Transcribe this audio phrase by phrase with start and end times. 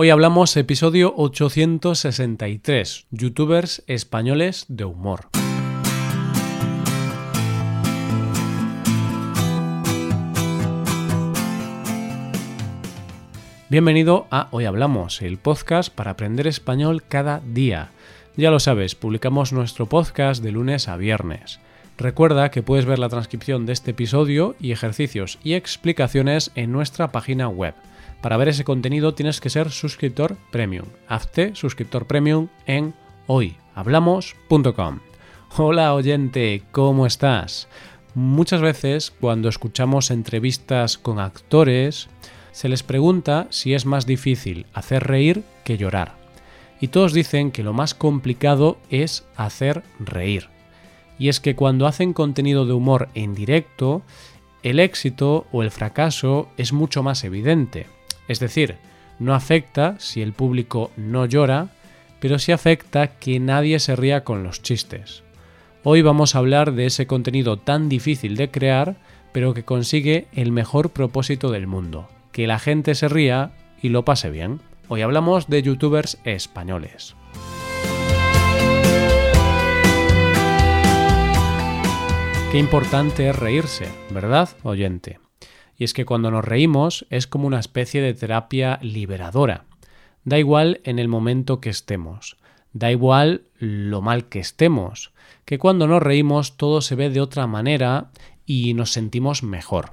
[0.00, 5.28] Hoy hablamos episodio 863, youtubers españoles de humor.
[13.68, 17.90] Bienvenido a Hoy Hablamos, el podcast para aprender español cada día.
[18.36, 21.58] Ya lo sabes, publicamos nuestro podcast de lunes a viernes.
[21.96, 27.10] Recuerda que puedes ver la transcripción de este episodio y ejercicios y explicaciones en nuestra
[27.10, 27.74] página web
[28.20, 30.86] para ver ese contenido tienes que ser suscriptor premium.
[31.08, 32.94] Hazte suscriptor premium en
[33.26, 35.00] hoyhablamos.com.
[35.56, 37.68] Hola oyente, ¿cómo estás?
[38.14, 42.08] Muchas veces cuando escuchamos entrevistas con actores,
[42.52, 46.16] se les pregunta si es más difícil hacer reír que llorar.
[46.80, 50.48] Y todos dicen que lo más complicado es hacer reír.
[51.18, 54.02] Y es que cuando hacen contenido de humor en directo,
[54.62, 57.86] el éxito o el fracaso es mucho más evidente.
[58.28, 58.76] Es decir,
[59.18, 61.68] no afecta si el público no llora,
[62.20, 65.22] pero sí afecta que nadie se ría con los chistes.
[65.82, 68.96] Hoy vamos a hablar de ese contenido tan difícil de crear,
[69.32, 74.04] pero que consigue el mejor propósito del mundo, que la gente se ría y lo
[74.04, 74.60] pase bien.
[74.88, 77.14] Hoy hablamos de youtubers españoles.
[82.50, 85.18] Qué importante es reírse, ¿verdad, oyente?
[85.78, 89.64] Y es que cuando nos reímos es como una especie de terapia liberadora.
[90.24, 92.36] Da igual en el momento que estemos,
[92.72, 95.12] da igual lo mal que estemos,
[95.44, 98.10] que cuando nos reímos todo se ve de otra manera
[98.44, 99.92] y nos sentimos mejor.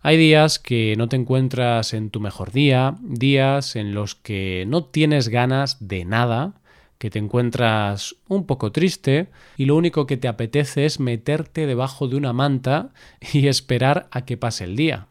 [0.00, 4.84] Hay días que no te encuentras en tu mejor día, días en los que no
[4.84, 6.54] tienes ganas de nada,
[6.98, 12.08] que te encuentras un poco triste y lo único que te apetece es meterte debajo
[12.08, 12.90] de una manta
[13.32, 15.08] y esperar a que pase el día.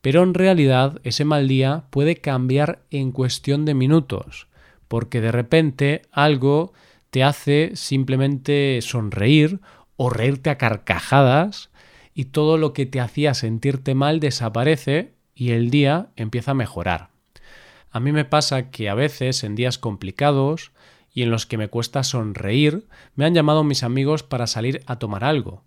[0.00, 4.46] Pero en realidad ese mal día puede cambiar en cuestión de minutos,
[4.86, 6.72] porque de repente algo
[7.10, 9.60] te hace simplemente sonreír
[9.96, 11.70] o reírte a carcajadas
[12.14, 17.10] y todo lo que te hacía sentirte mal desaparece y el día empieza a mejorar.
[17.90, 20.72] A mí me pasa que a veces en días complicados
[21.18, 22.86] y en los que me cuesta sonreír,
[23.16, 25.64] me han llamado mis amigos para salir a tomar algo.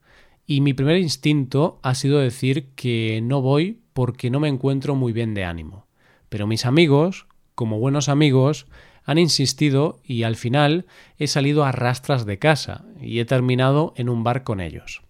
[0.47, 5.11] Y mi primer instinto ha sido decir que no voy porque no me encuentro muy
[5.11, 5.88] bien de ánimo.
[6.29, 8.66] Pero mis amigos, como buenos amigos,
[9.03, 10.85] han insistido y al final
[11.17, 15.01] he salido a rastras de casa y he terminado en un bar con ellos.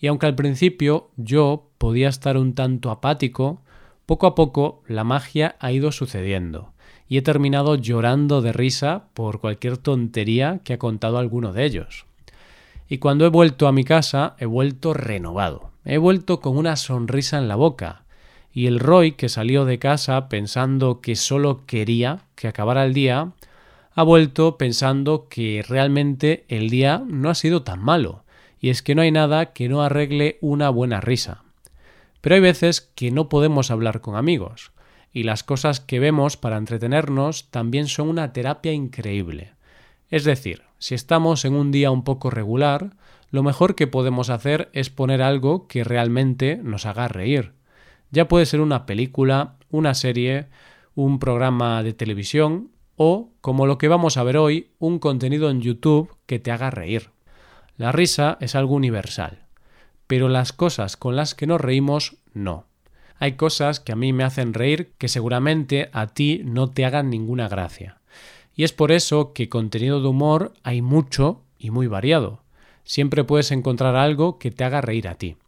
[0.00, 3.62] Y aunque al principio yo podía estar un tanto apático,
[4.06, 6.73] poco a poco la magia ha ido sucediendo
[7.08, 12.06] y he terminado llorando de risa por cualquier tontería que ha contado alguno de ellos.
[12.88, 17.38] Y cuando he vuelto a mi casa he vuelto renovado, he vuelto con una sonrisa
[17.38, 18.04] en la boca,
[18.52, 23.32] y el Roy que salió de casa pensando que solo quería que acabara el día,
[23.94, 28.24] ha vuelto pensando que realmente el día no ha sido tan malo,
[28.60, 31.42] y es que no hay nada que no arregle una buena risa.
[32.20, 34.72] Pero hay veces que no podemos hablar con amigos,
[35.14, 39.52] y las cosas que vemos para entretenernos también son una terapia increíble.
[40.10, 42.96] Es decir, si estamos en un día un poco regular,
[43.30, 47.52] lo mejor que podemos hacer es poner algo que realmente nos haga reír.
[48.10, 50.48] Ya puede ser una película, una serie,
[50.96, 55.60] un programa de televisión o, como lo que vamos a ver hoy, un contenido en
[55.60, 57.10] YouTube que te haga reír.
[57.76, 59.46] La risa es algo universal,
[60.08, 62.66] pero las cosas con las que nos reímos no
[63.24, 67.08] hay cosas que a mí me hacen reír que seguramente a ti no te hagan
[67.08, 67.96] ninguna gracia.
[68.54, 72.42] Y es por eso que contenido de humor hay mucho y muy variado.
[72.84, 75.38] Siempre puedes encontrar algo que te haga reír a ti.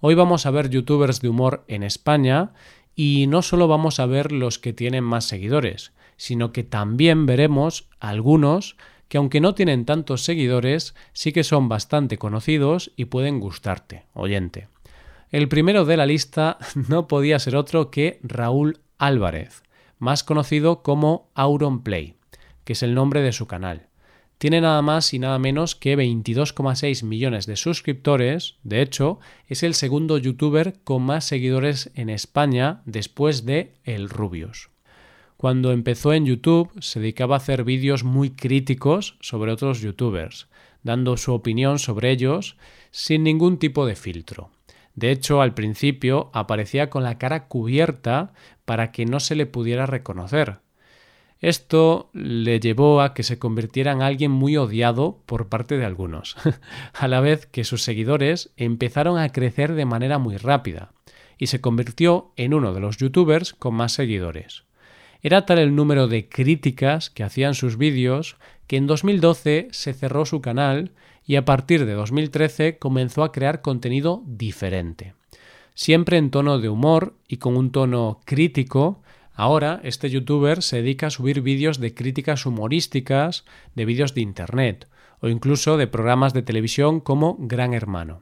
[0.00, 2.52] Hoy vamos a ver youtubers de humor en España
[2.94, 7.88] y no solo vamos a ver los que tienen más seguidores, sino que también veremos
[8.00, 8.76] algunos
[9.08, 14.73] que aunque no tienen tantos seguidores, sí que son bastante conocidos y pueden gustarte, oyente.
[15.30, 16.58] El primero de la lista
[16.88, 19.62] no podía ser otro que Raúl Álvarez,
[19.98, 22.16] más conocido como Auronplay,
[22.64, 23.88] que es el nombre de su canal.
[24.38, 29.74] Tiene nada más y nada menos que 22,6 millones de suscriptores, de hecho, es el
[29.74, 34.70] segundo youtuber con más seguidores en España después de El Rubius.
[35.36, 40.48] Cuando empezó en YouTube se dedicaba a hacer vídeos muy críticos sobre otros youtubers,
[40.82, 42.56] dando su opinión sobre ellos
[42.90, 44.50] sin ningún tipo de filtro.
[44.94, 48.32] De hecho, al principio aparecía con la cara cubierta
[48.64, 50.60] para que no se le pudiera reconocer.
[51.40, 56.36] Esto le llevó a que se convirtiera en alguien muy odiado por parte de algunos,
[56.94, 60.92] a la vez que sus seguidores empezaron a crecer de manera muy rápida,
[61.36, 64.64] y se convirtió en uno de los youtubers con más seguidores.
[65.24, 68.36] Era tal el número de críticas que hacían sus vídeos
[68.66, 70.92] que en 2012 se cerró su canal
[71.26, 75.14] y a partir de 2013 comenzó a crear contenido diferente.
[75.72, 79.00] Siempre en tono de humor y con un tono crítico,
[79.32, 84.88] ahora este youtuber se dedica a subir vídeos de críticas humorísticas de vídeos de internet
[85.20, 88.20] o incluso de programas de televisión como Gran Hermano.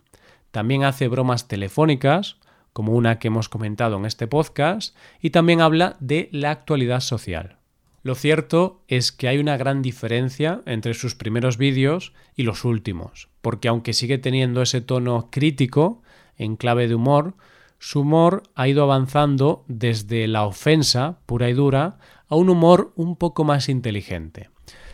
[0.53, 2.37] También hace bromas telefónicas,
[2.73, 7.59] como una que hemos comentado en este podcast, y también habla de la actualidad social.
[8.03, 13.29] Lo cierto es que hay una gran diferencia entre sus primeros vídeos y los últimos,
[13.41, 16.03] porque aunque sigue teniendo ese tono crítico,
[16.37, 17.35] en clave de humor,
[17.79, 21.99] su humor ha ido avanzando desde la ofensa pura y dura
[22.29, 24.51] a un humor un poco más inteligente.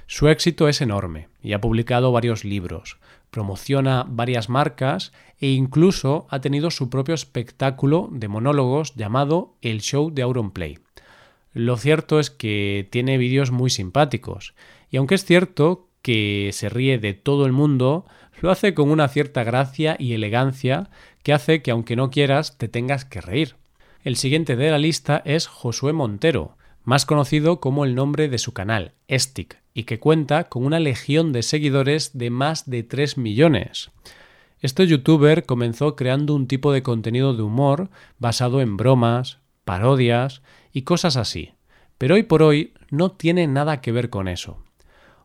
[0.06, 2.98] Su éxito es enorme y ha publicado varios libros,
[3.30, 10.10] promociona varias marcas e incluso ha tenido su propio espectáculo de monólogos llamado El Show
[10.10, 10.78] de Auronplay.
[11.52, 14.54] Lo cierto es que tiene vídeos muy simpáticos,
[14.90, 18.06] y aunque es cierto que se ríe de todo el mundo,
[18.40, 20.90] lo hace con una cierta gracia y elegancia
[21.22, 23.56] que hace que aunque no quieras te tengas que reír.
[24.04, 28.52] El siguiente de la lista es Josué Montero, más conocido como el nombre de su
[28.52, 33.90] canal, Estic, y que cuenta con una legión de seguidores de más de 3 millones.
[34.60, 40.82] Este youtuber comenzó creando un tipo de contenido de humor basado en bromas, parodias y
[40.82, 41.52] cosas así.
[41.96, 44.58] Pero hoy por hoy no tiene nada que ver con eso.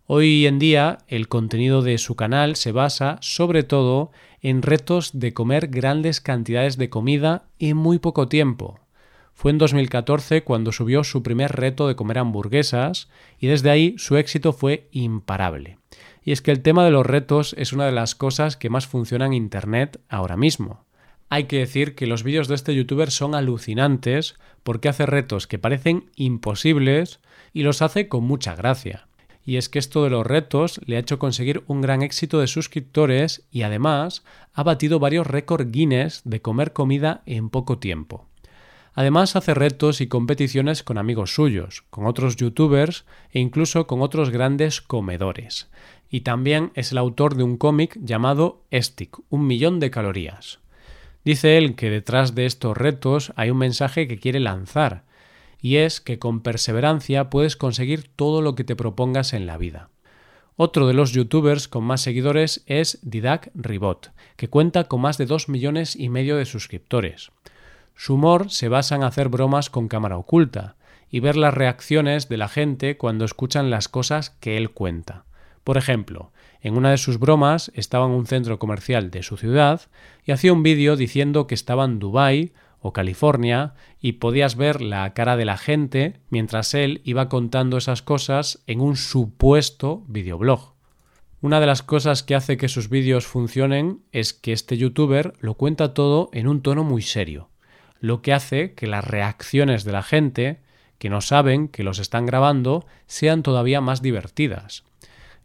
[0.05, 5.33] Hoy en día el contenido de su canal se basa sobre todo en retos de
[5.33, 8.79] comer grandes cantidades de comida en muy poco tiempo.
[9.33, 13.09] Fue en 2014 cuando subió su primer reto de comer hamburguesas
[13.39, 15.79] y desde ahí su éxito fue imparable.
[16.23, 18.87] Y es que el tema de los retos es una de las cosas que más
[18.87, 20.85] funciona en Internet ahora mismo.
[21.29, 25.59] Hay que decir que los vídeos de este youtuber son alucinantes porque hace retos que
[25.59, 27.19] parecen imposibles
[27.53, 29.07] y los hace con mucha gracia.
[29.45, 32.47] Y es que esto de los retos le ha hecho conseguir un gran éxito de
[32.47, 34.23] suscriptores y además
[34.53, 38.27] ha batido varios récords Guinness de comer comida en poco tiempo.
[38.95, 44.29] Además hace retos y competiciones con amigos suyos, con otros youtubers e incluso con otros
[44.29, 45.69] grandes comedores.
[46.09, 50.59] Y también es el autor de un cómic llamado Estic, un millón de calorías.
[51.25, 55.05] Dice él que detrás de estos retos hay un mensaje que quiere lanzar,
[55.59, 59.89] y es que con perseverancia puedes conseguir todo lo que te propongas en la vida.
[60.55, 65.25] Otro de los youtubers con más seguidores es Didac Ribot, que cuenta con más de
[65.25, 67.31] 2 millones y medio de suscriptores.
[67.95, 70.75] Su humor se basa en hacer bromas con cámara oculta
[71.09, 75.25] y ver las reacciones de la gente cuando escuchan las cosas que él cuenta.
[75.63, 76.31] Por ejemplo,
[76.61, 79.81] en una de sus bromas estaba en un centro comercial de su ciudad
[80.25, 85.13] y hacía un vídeo diciendo que estaba en Dubái o California y podías ver la
[85.13, 90.73] cara de la gente mientras él iba contando esas cosas en un supuesto videoblog.
[91.41, 95.55] Una de las cosas que hace que sus vídeos funcionen es que este youtuber lo
[95.55, 97.49] cuenta todo en un tono muy serio,
[98.03, 100.59] lo que hace que las reacciones de la gente,
[100.99, 104.83] que no saben que los están grabando, sean todavía más divertidas.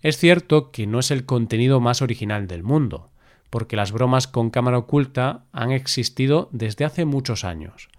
[0.03, 3.11] Es cierto que no es el contenido más original del mundo,
[3.49, 7.91] porque las bromas con cámara oculta han existido desde hace muchos años.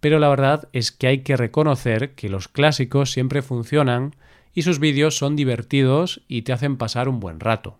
[0.00, 4.16] Pero la verdad es que hay que reconocer que los clásicos siempre funcionan
[4.54, 7.76] y sus vídeos son divertidos y te hacen pasar un buen rato.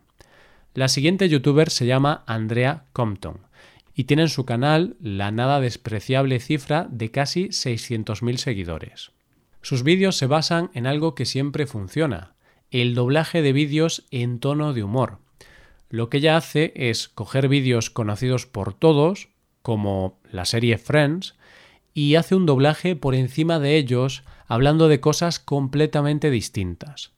[0.75, 3.46] La siguiente youtuber se llama Andrea Compton
[3.97, 9.11] y tiene en su canal la nada despreciable cifra de casi 600.000 seguidores.
[9.63, 12.35] Sus vídeos se basan en algo que siempre funciona,
[12.69, 15.17] el doblaje de vídeos en tono de humor.
[15.89, 19.29] Lo que ella hace es coger vídeos conocidos por todos,
[19.63, 21.33] como la serie Friends,
[21.95, 27.13] y hace un doblaje por encima de ellos hablando de cosas completamente distintas.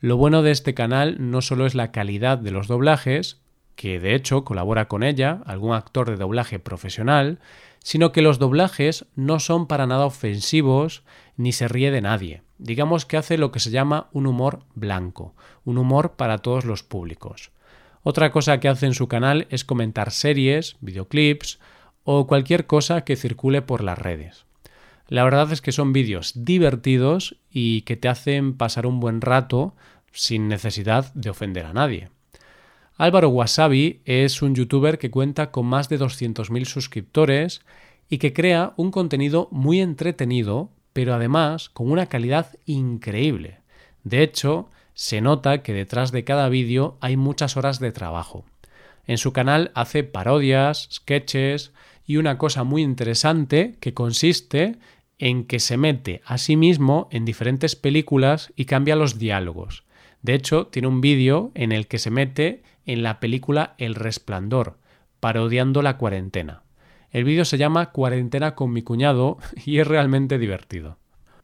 [0.00, 3.41] Lo bueno de este canal no solo es la calidad de los doblajes,
[3.74, 7.38] que de hecho colabora con ella algún actor de doblaje profesional,
[7.80, 11.02] sino que los doblajes no son para nada ofensivos
[11.36, 12.42] ni se ríe de nadie.
[12.58, 16.82] Digamos que hace lo que se llama un humor blanco, un humor para todos los
[16.82, 17.50] públicos.
[18.04, 21.58] Otra cosa que hace en su canal es comentar series, videoclips
[22.04, 24.44] o cualquier cosa que circule por las redes.
[25.08, 29.74] La verdad es que son vídeos divertidos y que te hacen pasar un buen rato
[30.12, 32.10] sin necesidad de ofender a nadie.
[33.02, 37.62] Álvaro Wasabi es un youtuber que cuenta con más de 200.000 suscriptores
[38.08, 43.58] y que crea un contenido muy entretenido, pero además con una calidad increíble.
[44.04, 48.44] De hecho, se nota que detrás de cada vídeo hay muchas horas de trabajo.
[49.08, 51.72] En su canal hace parodias, sketches
[52.06, 54.76] y una cosa muy interesante que consiste
[55.18, 59.82] en que se mete a sí mismo en diferentes películas y cambia los diálogos.
[60.22, 64.78] De hecho, tiene un vídeo en el que se mete en la película El Resplandor,
[65.20, 66.62] parodiando la cuarentena.
[67.10, 70.98] El vídeo se llama Cuarentena con mi cuñado y es realmente divertido.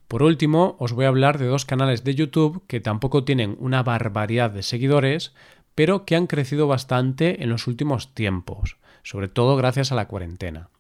[0.07, 3.83] Por último, os voy a hablar de dos canales de YouTube que tampoco tienen una
[3.83, 5.35] barbaridad de seguidores,
[5.75, 10.71] pero que han crecido bastante en los últimos tiempos, sobre todo gracias a la cuarentena.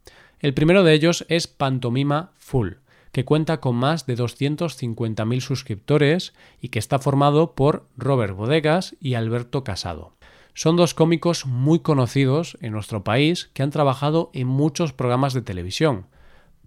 [0.40, 2.74] El primero de ellos es Pantomima Full,
[3.12, 9.14] que cuenta con más de 250.000 suscriptores y que está formado por Robert Bodegas y
[9.14, 10.12] Alberto Casado.
[10.54, 15.42] Son dos cómicos muy conocidos en nuestro país que han trabajado en muchos programas de
[15.42, 16.06] televisión,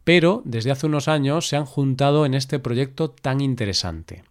[0.04, 4.24] pero desde hace unos años se han juntado en este proyecto tan interesante.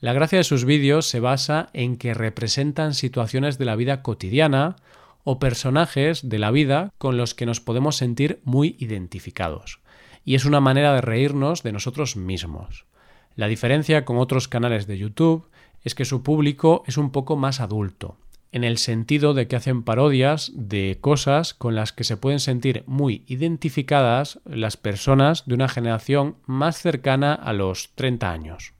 [0.00, 4.76] La gracia de sus vídeos se basa en que representan situaciones de la vida cotidiana
[5.24, 9.80] o personajes de la vida con los que nos podemos sentir muy identificados.
[10.24, 12.86] Y es una manera de reírnos de nosotros mismos.
[13.36, 15.48] La diferencia con otros canales de YouTube
[15.82, 18.16] es que su público es un poco más adulto,
[18.52, 22.84] en el sentido de que hacen parodias de cosas con las que se pueden sentir
[22.86, 28.74] muy identificadas las personas de una generación más cercana a los 30 años.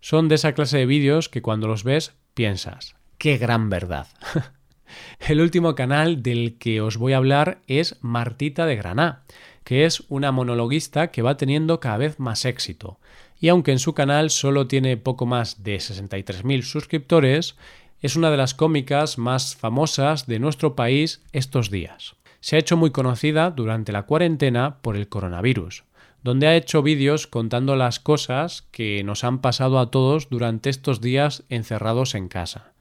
[0.00, 4.08] Son de esa clase de vídeos que cuando los ves piensas, qué gran verdad.
[5.28, 9.22] el último canal del que os voy a hablar es Martita de Graná,
[9.64, 12.98] que es una monologuista que va teniendo cada vez más éxito.
[13.40, 17.56] Y aunque en su canal solo tiene poco más de 63.000 suscriptores,
[18.00, 22.16] es una de las cómicas más famosas de nuestro país estos días.
[22.40, 25.84] Se ha hecho muy conocida durante la cuarentena por el coronavirus,
[26.22, 31.00] donde ha hecho vídeos contando las cosas que nos han pasado a todos durante estos
[31.00, 32.71] días encerrados en casa.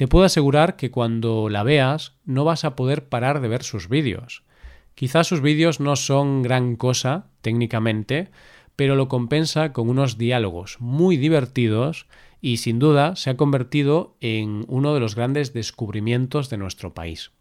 [0.00, 3.90] Te puedo asegurar que cuando la veas no vas a poder parar de ver sus
[3.90, 4.44] vídeos.
[4.94, 8.30] Quizás sus vídeos no son gran cosa técnicamente,
[8.76, 12.06] pero lo compensa con unos diálogos muy divertidos
[12.40, 17.32] y sin duda se ha convertido en uno de los grandes descubrimientos de nuestro país.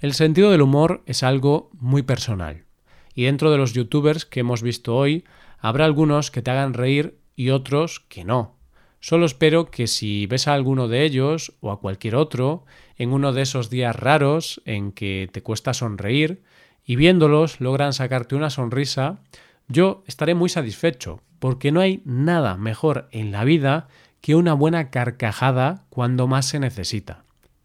[0.00, 2.66] El sentido del humor es algo muy personal
[3.14, 5.24] y dentro de los youtubers que hemos visto hoy
[5.58, 8.59] habrá algunos que te hagan reír y otros que no.
[9.00, 12.66] Solo espero que si ves a alguno de ellos o a cualquier otro
[12.96, 16.42] en uno de esos días raros en que te cuesta sonreír
[16.84, 19.20] y viéndolos logran sacarte una sonrisa,
[19.68, 23.88] yo estaré muy satisfecho, porque no hay nada mejor en la vida
[24.20, 27.24] que una buena carcajada cuando más se necesita.